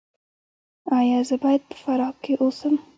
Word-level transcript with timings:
ایا 0.99 1.19
زه 1.29 1.35
باید 1.43 1.61
په 1.69 1.75
فراه 1.81 2.13
کې 2.23 2.33
اوسم؟ 2.41 2.73